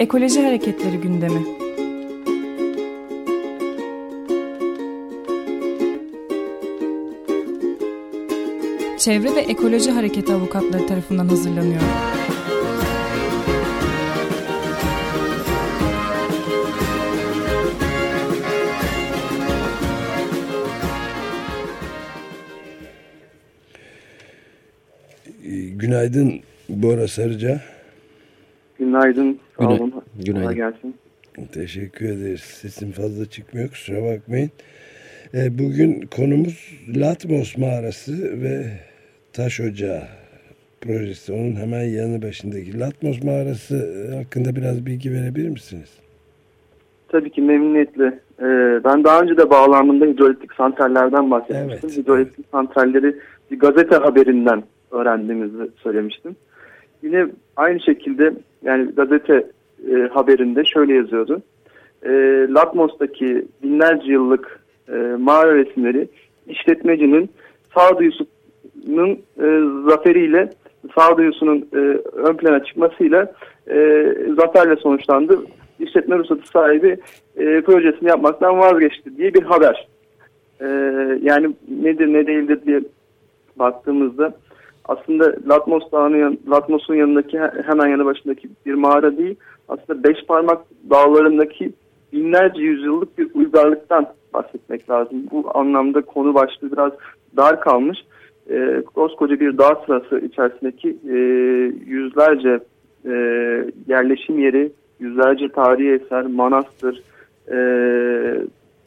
[0.00, 1.46] Ekoloji Hareketleri gündemi.
[8.98, 11.80] Çevre ve Ekoloji Hareketi avukatları tarafından hazırlanıyor.
[25.76, 27.60] Günaydın Bora Sarıca.
[28.78, 29.38] Günaydın.
[29.58, 29.99] Sağ olun.
[30.24, 30.42] Günaydın.
[30.42, 30.94] Kolay gelsin.
[31.52, 32.40] Teşekkür ederiz.
[32.40, 34.50] Sesim fazla çıkmıyor kusura bakmayın.
[35.34, 38.66] E, bugün konumuz Latmos mağarası ve
[39.32, 40.02] Taş Ocağı
[40.80, 41.32] projesi.
[41.32, 45.98] Onun hemen yanı başındaki Latmos mağarası e, hakkında biraz bilgi verebilir misiniz?
[47.08, 48.18] Tabii ki memnuniyetle.
[48.40, 51.90] Ee, ben daha önce de bağlamında hidroelektrik santrallerden bahsetmiştim.
[51.90, 51.98] Evet.
[51.98, 53.16] Hidroelektrik santralleri
[53.50, 56.36] bir gazete haberinden öğrendiğimizi söylemiştim.
[57.02, 57.26] Yine
[57.56, 58.32] aynı şekilde
[58.62, 59.46] yani gazete
[59.88, 61.42] e, haberinde şöyle yazıyordu.
[62.02, 62.10] E,
[62.50, 66.08] Latmos'taki binlerce yıllık e, mağara resimleri
[66.46, 67.30] işletmecinin
[67.74, 69.46] sağduyusunun e,
[69.90, 70.50] zaferiyle
[70.98, 71.76] sağduyusunun e,
[72.12, 73.32] ön plana çıkmasıyla
[73.70, 74.06] e,
[74.40, 75.38] zaferle sonuçlandı.
[75.78, 76.96] İşletme ruhsatı sahibi
[77.36, 79.88] e, projesini yapmaktan vazgeçti diye bir haber.
[80.60, 80.66] E,
[81.22, 82.80] yani nedir ne değildir diye
[83.56, 84.34] baktığımızda
[84.90, 89.36] aslında Latmos Dağı'nın Latmos'un yanındaki he- hemen yanı başındaki bir mağara değil.
[89.68, 91.72] Aslında beş parmak dağlarındaki
[92.12, 95.26] binlerce yüzyıllık bir uygarlıktan bahsetmek lazım.
[95.30, 96.92] Bu anlamda konu başlığı biraz
[97.36, 97.98] dar kalmış.
[98.50, 101.16] E, koskoca bir dağ sırası içerisindeki e,
[101.86, 102.60] yüzlerce
[103.04, 103.12] e,
[103.88, 107.02] yerleşim yeri, yüzlerce tarihi eser, manastır,
[107.48, 107.56] e,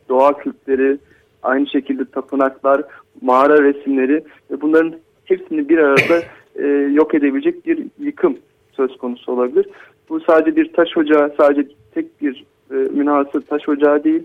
[0.10, 0.98] doğa kültleri,
[1.44, 2.82] aynı şekilde tapınaklar,
[3.22, 4.94] mağara resimleri ve bunların
[5.26, 6.22] hepsini bir arada
[6.56, 8.38] e, yok edebilecek bir yıkım
[8.72, 9.66] söz konusu olabilir.
[10.10, 14.24] Bu sadece bir taş ocağı, sadece tek bir e, münhasır taş ocağı değil.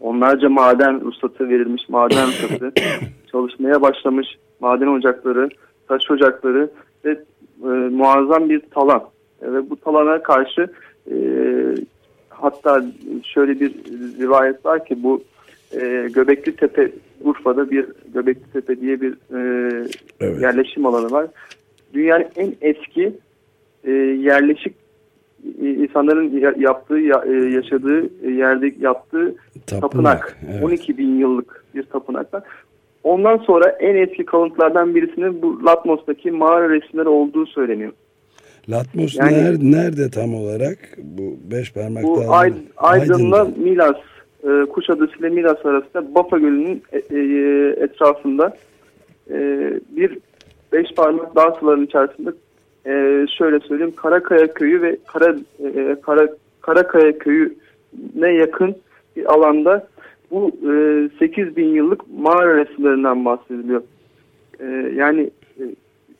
[0.00, 2.72] Onlarca maden ruhsatı verilmiş, maden ruhsatı
[3.32, 4.26] çalışmaya başlamış,
[4.60, 5.48] maden ocakları,
[5.88, 6.70] taş ocakları
[7.04, 7.10] ve
[7.62, 9.02] e, muazzam bir talan.
[9.42, 10.68] E, ve bu talana karşı
[11.10, 11.16] e,
[12.28, 12.84] hatta
[13.24, 13.72] şöyle bir
[14.20, 15.22] rivayet var ki bu
[15.72, 16.90] e, Göbekli Tepe
[17.22, 19.86] Urfa'da bir Göbekli Tepe diye bir e,
[20.20, 20.42] Evet.
[20.42, 21.26] yerleşim alanı var.
[21.94, 23.12] Dünyanın en eski
[23.84, 24.74] e, yerleşik
[25.62, 29.34] insanların ya- yaptığı ya- e, yaşadığı e, yerde yaptığı
[29.66, 30.38] tapınak.
[30.52, 30.64] evet.
[30.64, 32.42] 12 bin yıllık bir tapınaklar.
[33.04, 37.92] Ondan sonra en eski kalıntılardan birisinin bu Latmos'taki mağara resimleri olduğu söyleniyor.
[38.68, 40.78] Latmos Yani- ner- nerede tam olarak?
[40.98, 43.44] Bu beş parmak Bu Aydın'la Aydın'da.
[43.44, 43.96] Milas Milas,
[44.46, 48.56] e, Kuşadası ile Milas arasında Bafa Gölü'nün e, e, etrafında
[49.96, 50.18] bir
[50.72, 52.30] beş parmak dağ sularının içerisinde
[53.38, 55.36] şöyle söyleyeyim Karakaya Köyü ve Kara,
[56.02, 56.28] Kara,
[56.60, 58.76] Karakaya Köyü'ne yakın
[59.16, 59.88] bir alanda
[60.30, 63.82] bu e, 8 bin yıllık mağara resimlerinden bahsediliyor.
[64.94, 65.30] Yani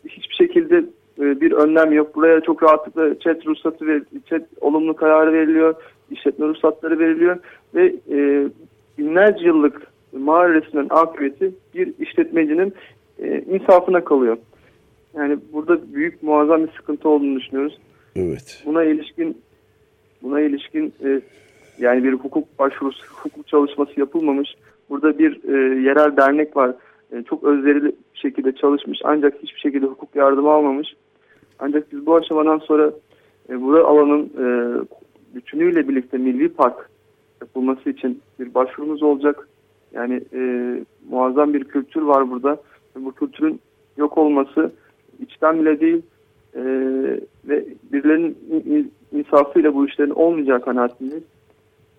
[0.09, 0.85] hiçbir şekilde
[1.19, 2.17] bir önlem yok.
[2.17, 4.01] Buraya çok rahatlıkla chat ruhsatı ve
[4.31, 5.75] chat olumlu kararı veriliyor.
[6.11, 7.39] işletme ruhsatları veriliyor
[7.75, 8.49] ve e,
[8.99, 9.83] binlerce yıllık
[10.13, 12.75] mağara resimlerin akıbeti bir işletmecinin
[13.19, 14.39] e, insafına kalıyor.
[15.17, 17.79] Yani burada büyük muazzam bir sıkıntı olduğunu düşünüyoruz.
[18.17, 18.63] Evet.
[18.67, 19.37] Buna ilişkin
[20.23, 21.21] buna ilişkin e,
[21.79, 24.55] yani bir hukuk başvurusu, hukuk çalışması yapılmamış.
[24.91, 26.75] Burada bir e, yerel dernek var.
[27.13, 30.89] E, çok özverili şekilde çalışmış ancak hiçbir şekilde hukuk yardımı almamış.
[31.59, 32.93] Ancak biz bu aşamadan sonra
[33.51, 34.45] e, bu alanın e,
[35.35, 36.91] bütünüyle birlikte milli park
[37.41, 39.49] yapılması için bir başvurumuz olacak.
[39.93, 40.41] Yani e,
[41.11, 42.61] muazzam bir kültür var burada.
[42.97, 43.61] Bu kültürün
[43.97, 44.73] yok olması
[45.21, 46.03] içten bile değil
[46.55, 46.63] e,
[47.49, 51.25] ve birilerinin in- in- insafıyla bu işlerin olmayacağı kanaatindeyiz.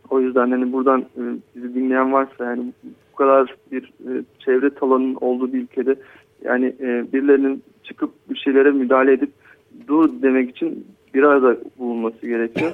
[0.10, 1.22] O yüzden hani buradan e,
[1.56, 2.74] bizi dinleyen varsa yani
[3.12, 5.96] bu kadar bir e, çevre talanının olduğu bir ülkede
[6.44, 9.32] yani e, birilerinin çıkıp bir şeylere müdahale edip
[9.88, 12.74] dur demek için bir arada bulunması gerekiyor.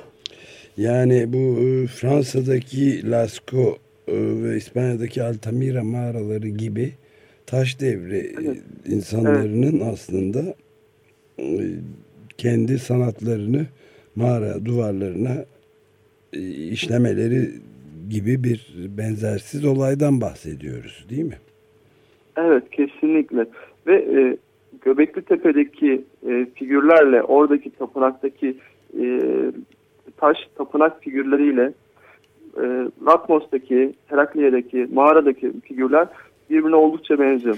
[0.78, 3.78] Yani bu e, Fransa'daki Lascaux
[4.08, 6.92] e, ve İspanya'daki Altamira mağaraları gibi
[7.46, 8.58] taş devri Evet.
[8.86, 10.56] insanların aslında
[11.40, 11.46] e,
[12.38, 13.66] kendi sanatlarını
[14.16, 15.46] mağara duvarlarına
[16.72, 17.50] işlemeleri
[18.10, 18.68] gibi bir
[18.98, 21.38] benzersiz olaydan bahsediyoruz değil mi?
[22.38, 23.46] Evet kesinlikle
[23.88, 24.38] ve e,
[24.82, 28.58] Göbekli Tepe'deki e, figürlerle oradaki tapınaktaki
[29.00, 29.22] e,
[30.18, 31.74] taş tapınak figürleriyle
[32.58, 32.64] e,
[33.06, 36.08] Latmos'taki, Herakliye'deki, mağaradaki figürler
[36.50, 37.58] birbirine oldukça benziyor.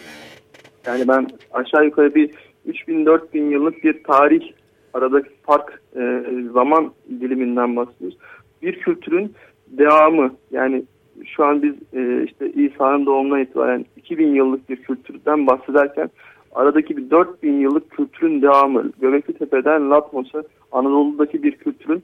[0.85, 2.31] Yani ben aşağı yukarı bir
[2.67, 4.51] 3000-4000 yıllık bir tarih
[4.93, 6.23] aradaki fark e,
[6.53, 8.17] zaman diliminden bahsediyoruz.
[8.61, 9.33] Bir kültürün
[9.67, 10.83] devamı yani
[11.25, 16.09] şu an biz e, işte İsa'nın doğumuna itibaren 2000 yıllık bir kültürden bahsederken
[16.51, 22.03] aradaki bir 4000 yıllık kültürün devamı Göbekli Tepe'den Latmos'a Anadolu'daki bir kültürün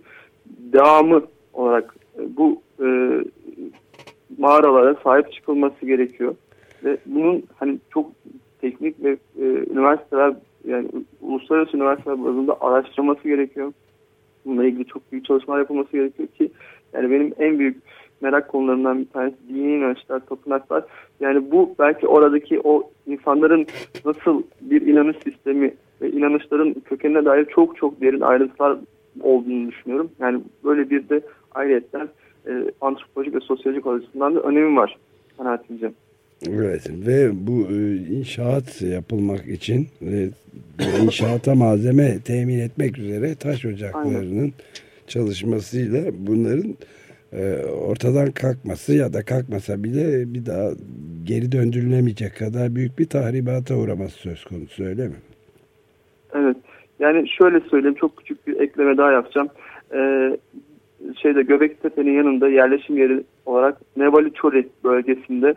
[0.73, 1.21] devamı
[1.53, 2.88] olarak e, bu e,
[4.38, 6.35] mağaralara sahip çıkılması gerekiyor.
[6.83, 8.12] Ve bunun hani çok
[8.62, 10.33] teknik ve e, üniversiteler
[10.68, 10.88] yani
[11.21, 13.73] uluslararası üniversiteler bazında araştırılması gerekiyor.
[14.45, 16.51] Bununla ilgili çok büyük çalışmalar yapılması gerekiyor ki
[16.94, 17.77] yani benim en büyük
[18.21, 20.83] merak konularından bir tanesi dini inançlar, tapınaklar.
[21.19, 23.68] Yani bu belki oradaki o insanların
[24.06, 28.77] nasıl bir inanış sistemi ve inanışların kökenine dair çok çok derin ayrıntılar
[29.23, 30.12] olduğunu düşünüyorum.
[30.19, 31.21] Yani böyle bir de
[31.51, 32.09] ayrıyetten
[32.47, 32.51] e,
[32.81, 34.97] antropolojik ve sosyolojik açısından da önemi var
[35.38, 35.91] kanaatimce.
[36.50, 40.29] Evet ve bu e, inşaat yapılmak için ve
[41.03, 44.53] inşaata malzeme temin etmek üzere taş ocaklarının Aynen.
[45.07, 46.75] çalışmasıyla bunların
[47.33, 50.71] e, ortadan kalkması ya da kalkmasa bile bir daha
[51.23, 55.15] geri döndürülemeyecek kadar büyük bir tahribata uğraması söz konusu öyle mi?
[56.35, 56.57] Evet.
[57.01, 59.48] Yani şöyle söyleyeyim çok küçük bir ekleme daha yapacağım.
[59.94, 60.38] Ee,
[61.21, 65.53] şeyde Göbektepe'nin yanında yerleşim yeri olarak Nevali Çori bölgesinde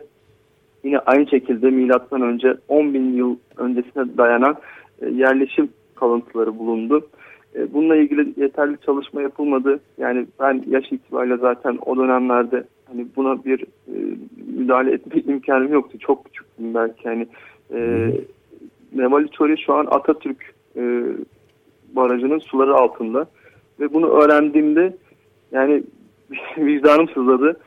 [0.83, 4.55] yine aynı şekilde milattan önce 10 bin yıl öncesine dayanan
[5.01, 7.07] e, yerleşim kalıntıları bulundu.
[7.55, 9.79] E, bununla ilgili yeterli çalışma yapılmadı.
[9.97, 13.95] Yani ben yaş itibariyle zaten o dönemlerde hani buna bir e,
[14.57, 15.97] müdahale etme imkanım yoktu.
[15.99, 17.07] Çok küçüktüm belki.
[17.07, 17.27] Yani
[17.73, 18.11] e,
[18.95, 21.03] Nevali Çori şu an Atatürk e,
[21.95, 23.27] barajının suları altında.
[23.79, 24.97] Ve bunu öğrendiğimde
[25.51, 25.83] yani
[26.57, 27.59] vicdanım sızladı.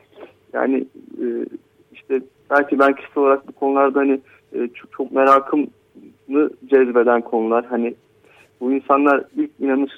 [0.53, 0.85] Yani
[1.21, 1.25] e,
[1.93, 4.19] işte belki ben kişisel olarak bu konularda hani
[4.53, 5.67] e, çok, çok merakımı
[6.65, 7.65] cezbeden konular.
[7.65, 7.95] Hani
[8.61, 9.91] bu insanlar ilk inanış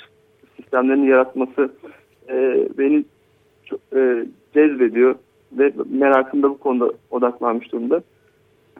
[0.57, 1.71] sistemlerini yaratması
[2.29, 3.03] e, beni
[3.65, 5.15] çok, e, cezbediyor
[5.51, 8.01] ve merakım da bu konuda odaklanmış durumda.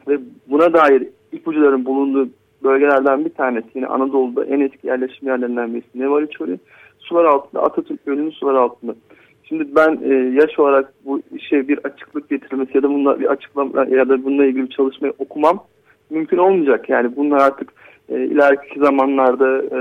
[0.08, 2.30] Ve buna dair ipucuların bulunduğu
[2.64, 6.60] bölgelerden bir tanesi yine Anadolu'da en eski yerleşim yerlerinden birisi Nevariçoli.
[7.00, 8.96] Sular altında Atatürk Gölü'nün sular altında.
[9.44, 13.86] Şimdi ben e, yaş olarak bu işe bir açıklık getirilmesi ya da bununla bir açıklama
[13.86, 15.64] ya da bununla ilgili bir çalışmayı okumam
[16.10, 16.90] mümkün olmayacak.
[16.90, 17.74] Yani bunlar artık
[18.10, 19.80] e, ileriki zamanlarda e,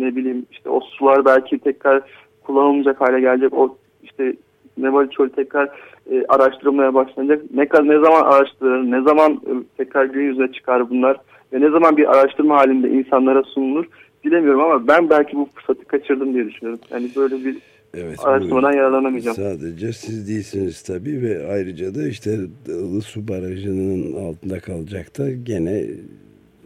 [0.00, 2.02] ne bileyim işte o sular belki tekrar
[2.42, 3.54] kullanılmayacak hale gelecek.
[3.54, 4.34] O işte
[4.78, 5.70] Nebali Çöl tekrar
[6.10, 7.42] e, araştırılmaya başlanacak.
[7.54, 11.16] Ne, ne zaman araştırılır, ne zaman e, tekrar gün yüzüne çıkar bunlar
[11.52, 13.86] ve ne zaman bir araştırma halinde insanlara sunulur
[14.24, 16.80] bilemiyorum ama ben belki bu fırsatı kaçırdım diye düşünüyorum.
[16.90, 17.56] Yani böyle bir
[17.94, 19.36] Evet, araştırmadan yararlanamayacağım.
[19.36, 25.86] Sadece siz değilsiniz tabii ve ayrıca da işte Ilısu Barajı'nın altında kalacak da gene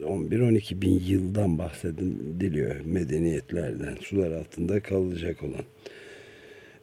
[0.03, 5.65] 11-12 bin yıldan bahsediliyor medeniyetlerden sular altında kalacak olan.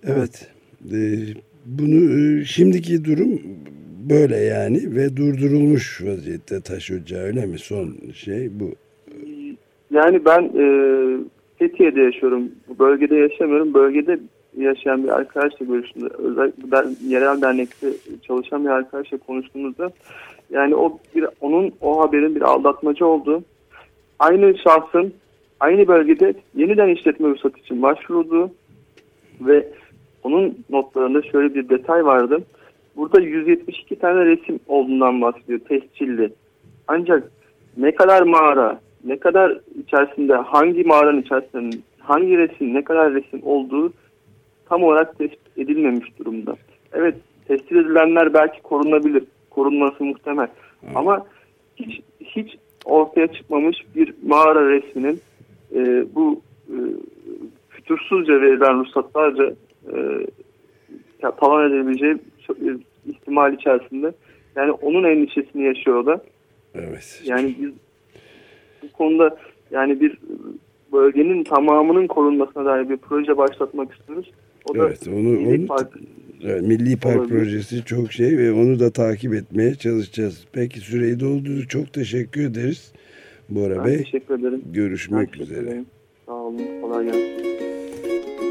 [0.04, 0.50] Evet,
[0.92, 1.38] evet.
[1.66, 3.42] Bunu e, şimdiki durum
[4.10, 8.72] böyle yani ve durdurulmuş vaziyette taş ocağı öyle mi son şey bu?
[9.92, 10.66] Yani ben e,
[11.60, 12.52] Fethiye'de yaşıyorum.
[12.80, 13.74] Bölgede yaşamıyorum.
[13.74, 14.20] Bölgede
[14.58, 17.88] yaşayan bir arkadaşla görüştüğümde, özellikle ben, yerel dernekte
[18.28, 19.92] çalışan bir arkadaşla konuştuğumuzda
[20.50, 23.44] yani o bir onun o haberin bir aldatmacı olduğu,
[24.20, 25.14] aynı şahsın
[25.60, 28.52] aynı bölgede yeniden işletme ruhsatı için başvurulduğu
[29.42, 29.68] ve
[30.32, 32.44] onun notlarında şöyle bir detay vardı.
[32.96, 36.34] Burada 172 tane resim olduğundan bahsediyor tescilli.
[36.88, 37.32] Ancak
[37.78, 43.94] ne kadar mağara, ne kadar içerisinde hangi mağaranın içerisinde hangi resim ne kadar resim olduğu
[44.70, 46.56] tam olarak tespit edilmemiş durumda.
[46.94, 47.16] Evet
[47.48, 49.24] tespit edilenler belki korunabilir.
[49.50, 50.48] Korunması muhtemel.
[50.80, 50.98] Hmm.
[50.98, 51.26] Ama
[51.76, 55.20] hiç hiç ortaya çıkmamış bir mağara resminin
[55.76, 56.76] e, bu e,
[57.70, 59.54] fütursuzca verilen ruhsatlarca
[59.88, 62.18] e, talan edebileceği
[63.06, 64.14] ihtimal içerisinde.
[64.56, 66.24] Yani onun endişesini yaşıyor o da.
[66.76, 67.22] Evet.
[67.26, 67.72] Yani biz
[68.84, 69.38] bu konuda
[69.72, 70.18] yani bir
[70.92, 74.32] bölgenin tamamının korunmasına dair bir proje başlatmak istiyoruz.
[74.66, 75.94] O evet, onu, Milli onu, Park,
[76.44, 77.38] evet, Milli Park olabilir.
[77.38, 80.48] projesi çok şey ve onu da takip etmeye çalışacağız.
[80.54, 81.68] Peki süreyi doldu.
[81.70, 82.94] Çok teşekkür ederiz
[83.50, 83.98] Bora ben Bey.
[83.98, 84.62] teşekkür ederim.
[84.74, 85.60] Görüşmek ben üzere.
[85.60, 85.86] Ederim.
[86.26, 86.82] Sağ olun.
[86.82, 88.51] Kolay gelsin.